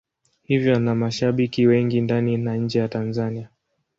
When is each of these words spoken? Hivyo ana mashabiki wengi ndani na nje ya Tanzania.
Hivyo 0.43 0.75
ana 0.75 0.95
mashabiki 0.95 1.67
wengi 1.67 2.01
ndani 2.01 2.37
na 2.37 2.55
nje 2.55 2.79
ya 2.79 2.87
Tanzania. 2.87 3.49